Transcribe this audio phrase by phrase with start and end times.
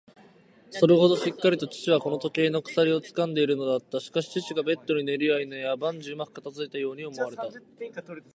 [0.71, 3.99] それほどしっかりと父はこの時計の鎖をつかんでいるのだった。
[3.99, 7.43] しかし、父がベッドに寝るやいなや、万事うまく片づいたように思われた。